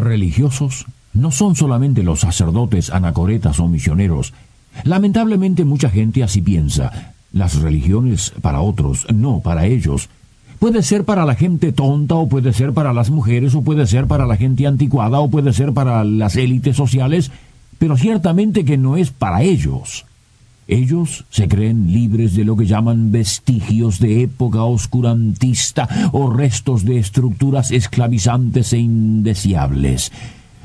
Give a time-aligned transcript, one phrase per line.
[0.00, 4.32] Religiosos no son solamente los sacerdotes, anacoretas o misioneros.
[4.84, 7.14] Lamentablemente mucha gente así piensa.
[7.32, 10.08] Las religiones para otros, no para ellos.
[10.58, 14.06] Puede ser para la gente tonta o puede ser para las mujeres o puede ser
[14.06, 17.30] para la gente anticuada o puede ser para las élites sociales,
[17.78, 20.06] pero ciertamente que no es para ellos.
[20.68, 26.98] Ellos se creen libres de lo que llaman vestigios de época oscurantista o restos de
[26.98, 30.10] estructuras esclavizantes e indeseables.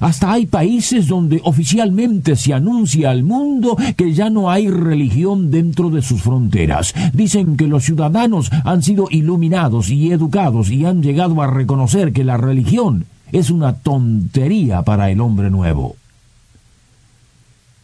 [0.00, 5.90] Hasta hay países donde oficialmente se anuncia al mundo que ya no hay religión dentro
[5.90, 6.94] de sus fronteras.
[7.12, 12.22] Dicen que los ciudadanos han sido iluminados y educados y han llegado a reconocer que
[12.22, 15.96] la religión es una tontería para el hombre nuevo.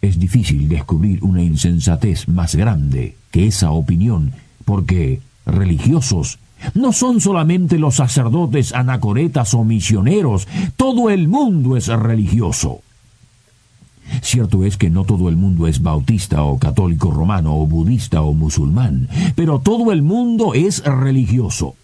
[0.05, 4.33] Es difícil descubrir una insensatez más grande que esa opinión,
[4.67, 6.39] porque religiosos
[6.75, 10.47] no son solamente los sacerdotes anacoretas o misioneros,
[10.77, 12.81] todo el mundo es religioso.
[14.21, 18.35] Cierto es que no todo el mundo es bautista o católico romano o budista o
[18.35, 21.77] musulmán, pero todo el mundo es religioso.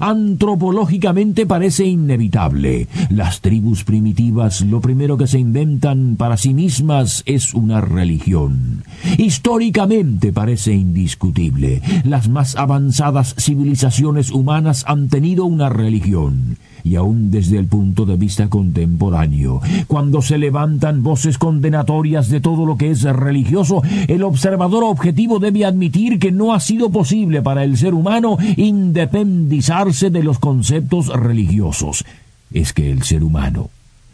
[0.00, 2.88] Antropológicamente parece inevitable.
[3.10, 8.84] Las tribus primitivas lo primero que se inventan para sí mismas es una religión.
[9.18, 11.82] Históricamente parece indiscutible.
[12.04, 18.16] Las más avanzadas civilizaciones humanas han tenido una religión y aún desde el punto de
[18.16, 19.60] vista contemporáneo.
[19.86, 25.64] Cuando se levantan voces condenatorias de todo lo que es religioso, el observador objetivo debe
[25.64, 32.04] admitir que no ha sido posible para el ser humano independizarse de los conceptos religiosos.
[32.52, 33.70] Es que el ser humano,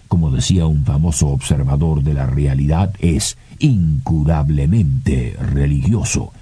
[0.06, 6.32] como decía un famoso observador de la realidad, es incurablemente religioso.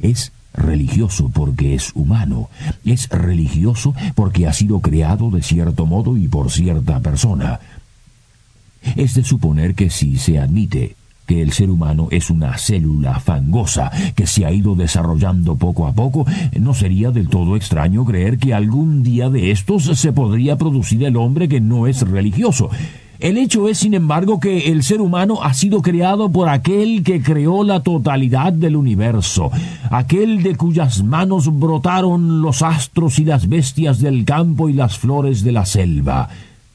[0.00, 2.48] Es religioso porque es humano,
[2.84, 7.60] es religioso porque ha sido creado de cierto modo y por cierta persona.
[8.96, 13.90] Es de suponer que si se admite que el ser humano es una célula fangosa
[14.14, 16.26] que se ha ido desarrollando poco a poco,
[16.58, 21.16] no sería del todo extraño creer que algún día de estos se podría producir el
[21.16, 22.70] hombre que no es religioso.
[23.24, 27.22] El hecho es, sin embargo, que el ser humano ha sido creado por aquel que
[27.22, 29.50] creó la totalidad del universo,
[29.90, 35.42] aquel de cuyas manos brotaron los astros y las bestias del campo y las flores
[35.42, 36.28] de la selva.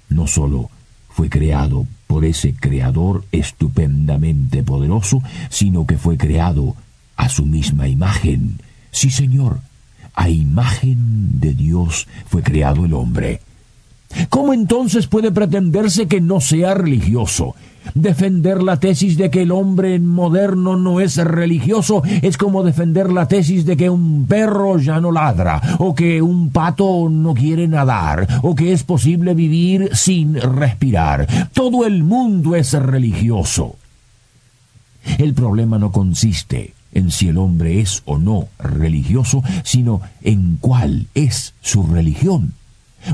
[0.09, 0.71] No sólo
[1.09, 5.21] fue creado por ese creador estupendamente poderoso,
[5.51, 6.75] sino que fue creado
[7.15, 8.59] a su misma imagen.
[8.89, 9.59] Sí, Señor,
[10.15, 13.39] a imagen de Dios fue creado el hombre.
[14.29, 17.55] ¿Cómo entonces puede pretenderse que no sea religioso?
[17.93, 23.27] Defender la tesis de que el hombre moderno no es religioso es como defender la
[23.27, 28.27] tesis de que un perro ya no ladra, o que un pato no quiere nadar,
[28.43, 31.49] o que es posible vivir sin respirar.
[31.53, 33.75] Todo el mundo es religioso.
[35.17, 41.07] El problema no consiste en si el hombre es o no religioso, sino en cuál
[41.13, 42.53] es su religión.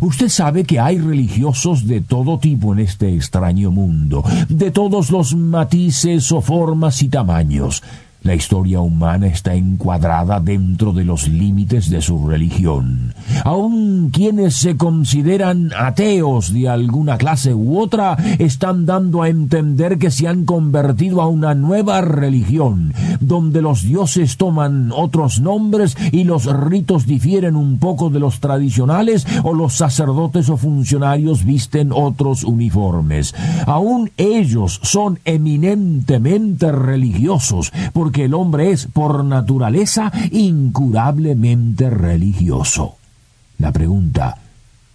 [0.01, 5.35] Usted sabe que hay religiosos de todo tipo en este extraño mundo, de todos los
[5.35, 7.84] matices o formas y tamaños.
[8.25, 13.13] La historia humana está encuadrada dentro de los límites de su religión.
[13.44, 20.09] Aun quienes se consideran ateos de alguna clase u otra están dando a entender que
[20.09, 26.46] se han convertido a una nueva religión, donde los dioses toman otros nombres y los
[26.46, 33.35] ritos difieren un poco de los tradicionales o los sacerdotes o funcionarios visten otros uniformes.
[33.68, 42.96] Aun ellos son eminentemente religiosos porque que el hombre es por naturaleza incurablemente religioso.
[43.58, 44.38] La pregunta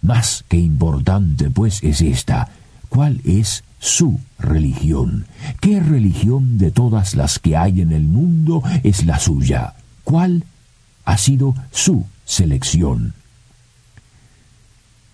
[0.01, 2.49] más que importante, pues, es esta.
[2.89, 5.27] ¿Cuál es su religión?
[5.59, 9.75] ¿Qué religión de todas las que hay en el mundo es la suya?
[10.03, 10.43] ¿Cuál
[11.05, 13.13] ha sido su selección?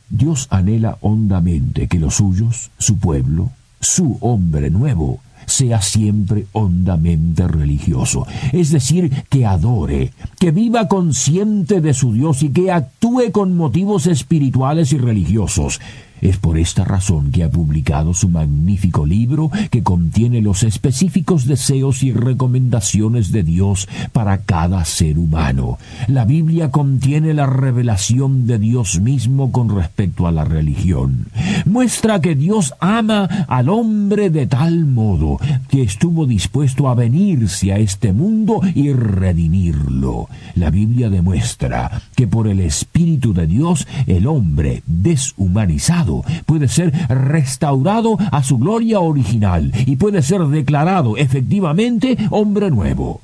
[0.10, 3.52] Dios anhela hondamente que los suyos, su pueblo,
[3.82, 11.94] su hombre nuevo, sea siempre hondamente religioso, es decir, que adore, que viva consciente de
[11.94, 15.80] su Dios y que actúe con motivos espirituales y religiosos.
[16.22, 22.02] Es por esta razón que ha publicado su magnífico libro que contiene los específicos deseos
[22.04, 25.78] y recomendaciones de Dios para cada ser humano.
[26.08, 31.28] La Biblia contiene la revelación de Dios mismo con respecto a la religión.
[31.66, 37.78] Muestra que Dios ama al hombre de tal modo que estuvo dispuesto a venirse a
[37.78, 40.30] este mundo y redimirlo.
[40.56, 46.07] La Biblia demuestra que por el Espíritu de Dios el hombre deshumanizado
[46.46, 53.22] puede ser restaurado a su gloria original y puede ser declarado efectivamente hombre nuevo.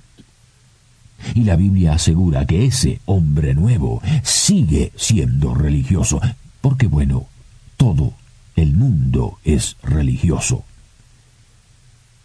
[1.34, 6.20] Y la Biblia asegura que ese hombre nuevo sigue siendo religioso,
[6.62, 7.28] porque bueno,
[7.78, 8.14] todo
[8.56, 10.66] el mundo es religioso.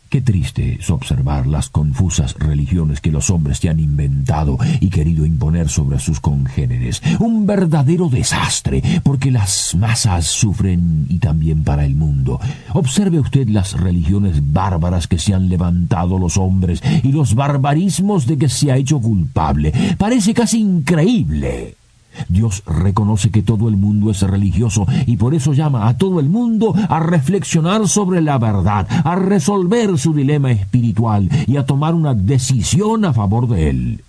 [0.08, 5.26] Qué triste es observar las confusas religiones que los hombres se han inventado y querido
[5.26, 7.02] imponer sobre sus congéneres.
[7.19, 12.40] Un verdadero desastre, porque las masas sufren y también para el mundo.
[12.72, 18.38] Observe usted las religiones bárbaras que se han levantado los hombres y los barbarismos de
[18.38, 19.75] que se ha hecho culpable.
[19.99, 21.77] Parece casi increíble.
[22.29, 26.29] Dios reconoce que todo el mundo es religioso y por eso llama a todo el
[26.29, 32.15] mundo a reflexionar sobre la verdad, a resolver su dilema espiritual y a tomar una
[32.15, 34.05] decisión a favor de él.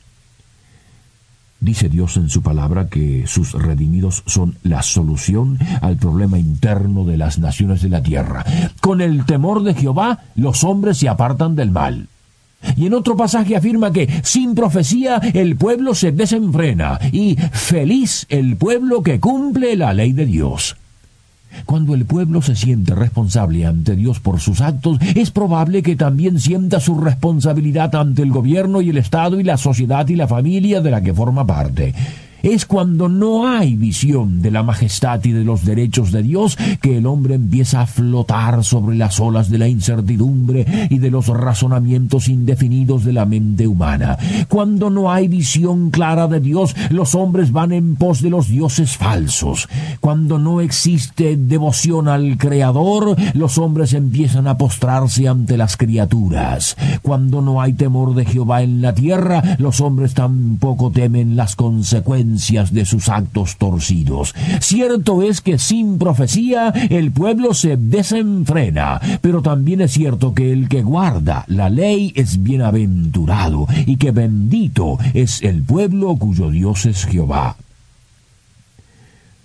[1.61, 7.17] Dice Dios en su palabra que sus redimidos son la solución al problema interno de
[7.17, 8.45] las naciones de la tierra.
[8.79, 12.07] Con el temor de Jehová los hombres se apartan del mal.
[12.75, 18.57] Y en otro pasaje afirma que sin profecía el pueblo se desenfrena y feliz el
[18.57, 20.75] pueblo que cumple la ley de Dios.
[21.65, 26.39] Cuando el pueblo se siente responsable ante Dios por sus actos, es probable que también
[26.39, 30.81] sienta su responsabilidad ante el gobierno y el Estado y la sociedad y la familia
[30.81, 31.95] de la que forma parte.
[32.41, 36.97] Es cuando no hay visión de la majestad y de los derechos de Dios que
[36.97, 42.29] el hombre empieza a flotar sobre las olas de la incertidumbre y de los razonamientos
[42.29, 44.17] indefinidos de la mente humana.
[44.47, 48.95] Cuando no hay visión clara de Dios, los hombres van en pos de los dioses
[48.95, 49.67] falsos.
[49.99, 56.77] Cuando no existe devoción al Creador, los hombres empiezan a postrarse ante las criaturas.
[57.01, 62.28] Cuando no hay temor de Jehová en la tierra, los hombres tampoco temen las consecuencias
[62.29, 64.35] de sus actos torcidos.
[64.61, 70.69] Cierto es que sin profecía el pueblo se desenfrena, pero también es cierto que el
[70.69, 77.05] que guarda la ley es bienaventurado y que bendito es el pueblo cuyo Dios es
[77.05, 77.55] Jehová.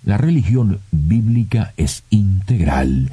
[0.03, 3.09] La religión bíblica es integral.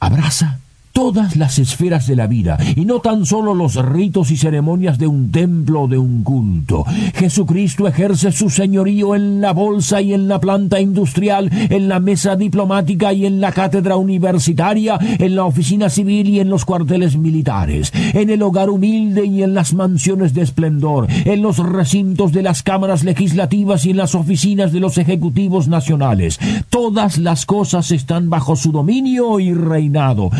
[0.00, 0.58] Abraza
[0.92, 5.06] todas las esferas de la vida y no tan solo los ritos y ceremonias de
[5.06, 6.84] un templo o de un culto.
[7.14, 12.36] Jesucristo ejerce su señorío en la bolsa y en la planta industrial, en la mesa
[12.36, 17.92] diplomática y en la cátedra universitaria, en la oficina civil y en los cuarteles militares,
[18.12, 22.62] en el hogar humilde y en las mansiones de esplendor, en los recintos de las
[22.62, 26.38] cámaras legislativas y en las oficinas de los ejecutivos nacionales.
[26.68, 30.30] Todas las cosas están bajo su dominio y reinado,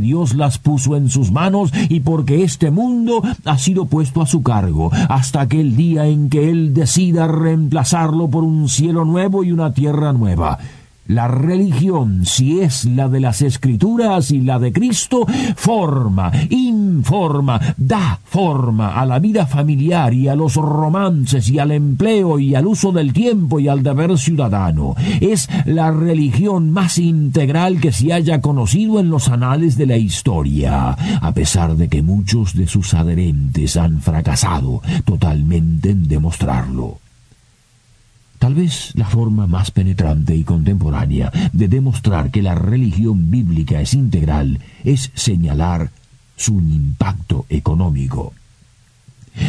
[0.00, 4.42] Dios las puso en sus manos y porque este mundo ha sido puesto a su
[4.42, 9.72] cargo, hasta aquel día en que Él decida reemplazarlo por un cielo nuevo y una
[9.72, 10.58] tierra nueva.
[11.08, 15.24] La religión, si es la de las escrituras y la de Cristo,
[15.54, 22.40] forma, informa, da forma a la vida familiar y a los romances y al empleo
[22.40, 24.96] y al uso del tiempo y al deber ciudadano.
[25.20, 30.90] Es la religión más integral que se haya conocido en los anales de la historia,
[31.20, 37.05] a pesar de que muchos de sus adherentes han fracasado totalmente en demostrarlo.
[38.46, 43.92] Tal vez la forma más penetrante y contemporánea de demostrar que la religión bíblica es
[43.92, 45.90] integral es señalar
[46.36, 48.34] su impacto económico.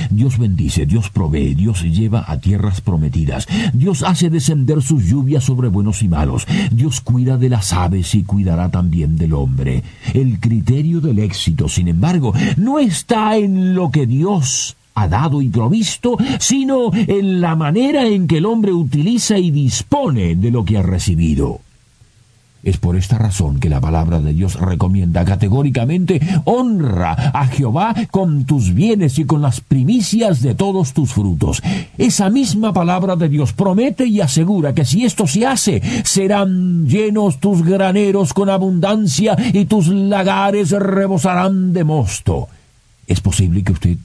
[0.10, 5.68] Dios bendice, Dios provee, Dios lleva a tierras prometidas, Dios hace descender sus lluvias sobre
[5.68, 9.84] buenos y malos, Dios cuida de las aves y cuidará también del hombre.
[10.16, 15.50] El criterio del éxito, sin embargo, no está en lo que Dios ha dado y
[15.50, 20.78] provisto, sino en la manera en que el hombre utiliza y dispone de lo que
[20.78, 21.62] ha recibido.
[22.64, 28.46] Es por esta razón que la palabra de Dios recomienda categóricamente honra a Jehová con
[28.46, 31.62] tus bienes y con las primicias de todos tus frutos.
[32.00, 37.40] Esa misma palabra de Dios promete y asegura que si esto se hace, serán llenos
[37.40, 42.48] tus graneros con abundancia y tus lagares rebosarán de mosto.
[43.06, 43.98] Es posible que usted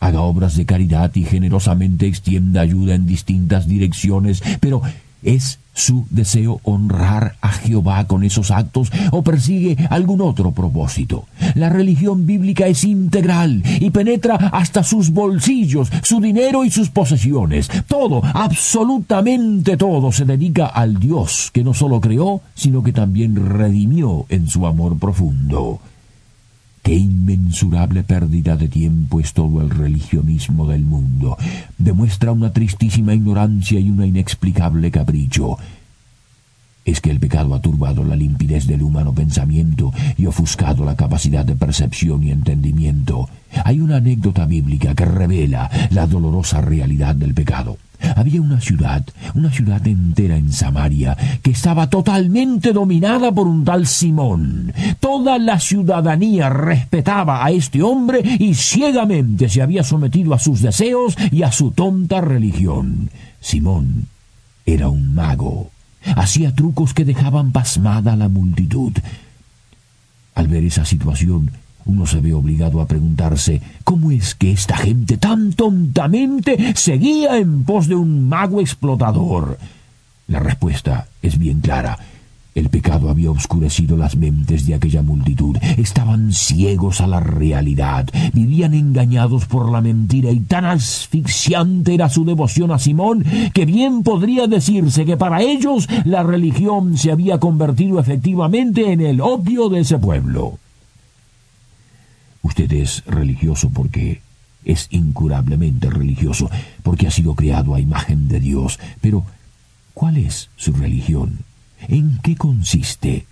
[0.00, 4.82] haga obras de caridad y generosamente extienda ayuda en distintas direcciones, pero
[5.22, 11.26] ¿Es su deseo honrar a Jehová con esos actos o persigue algún otro propósito?
[11.56, 17.68] La religión bíblica es integral y penetra hasta sus bolsillos, su dinero y sus posesiones.
[17.88, 24.24] Todo, absolutamente todo, se dedica al Dios que no solo creó, sino que también redimió
[24.28, 25.80] en su amor profundo.
[26.88, 31.36] Qué inmensurable pérdida de tiempo es todo el religionismo del mundo.
[31.76, 35.58] Demuestra una tristísima ignorancia y un inexplicable capricho.
[36.88, 41.44] Es que el pecado ha turbado la limpidez del humano pensamiento y ofuscado la capacidad
[41.44, 43.28] de percepción y entendimiento.
[43.62, 47.76] Hay una anécdota bíblica que revela la dolorosa realidad del pecado.
[48.16, 49.04] Había una ciudad,
[49.34, 54.72] una ciudad entera en Samaria, que estaba totalmente dominada por un tal Simón.
[54.98, 61.18] Toda la ciudadanía respetaba a este hombre y ciegamente se había sometido a sus deseos
[61.30, 63.10] y a su tonta religión.
[63.42, 64.06] Simón
[64.64, 65.70] era un mago.
[66.16, 68.92] Hacía trucos que dejaban pasmada a la multitud.
[70.34, 71.50] Al ver esa situación,
[71.84, 77.64] uno se ve obligado a preguntarse cómo es que esta gente tan tontamente seguía en
[77.64, 79.58] pos de un mago explotador.
[80.26, 81.98] La respuesta es bien clara.
[82.58, 85.56] El pecado había oscurecido las mentes de aquella multitud.
[85.76, 88.08] Estaban ciegos a la realidad.
[88.32, 93.24] Vivían engañados por la mentira y tan asfixiante era su devoción a Simón
[93.54, 99.20] que bien podría decirse que para ellos la religión se había convertido efectivamente en el
[99.20, 100.58] opio de ese pueblo.
[102.42, 104.20] Usted es religioso porque
[104.64, 106.50] es incurablemente religioso,
[106.82, 108.80] porque ha sido creado a imagen de Dios.
[109.00, 109.24] Pero,
[109.94, 111.46] ¿cuál es su religión?
[111.86, 113.26] ¿En qué consiste?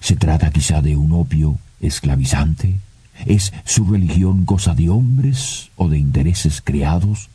[0.00, 2.80] ¿Se trata quizá de un opio esclavizante?
[3.24, 7.28] ¿Es su religión cosa de hombres o de intereses creados?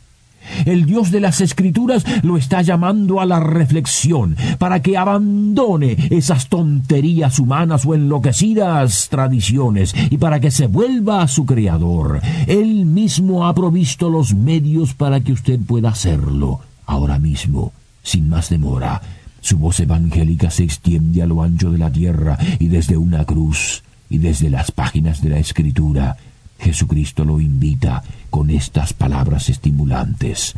[0.64, 6.48] El Dios de las Escrituras lo está llamando a la reflexión para que abandone esas
[6.48, 12.20] tonterías humanas o enloquecidas tradiciones y para que se vuelva a su Creador.
[12.46, 18.50] Él mismo ha provisto los medios para que usted pueda hacerlo ahora mismo, sin más
[18.50, 19.00] demora.
[19.42, 23.82] Su voz evangélica se extiende a lo ancho de la tierra y desde una cruz
[24.08, 26.16] y desde las páginas de la Escritura
[26.62, 30.54] Jesucristo lo invita con estas palabras estimulantes.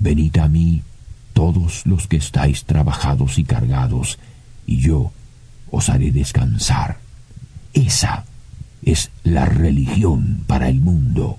[0.00, 0.82] Venid a mí
[1.32, 4.18] todos los que estáis trabajados y cargados,
[4.66, 5.12] y yo
[5.70, 6.98] os haré descansar.
[7.72, 8.24] Esa
[8.82, 11.38] es la religión para el mundo.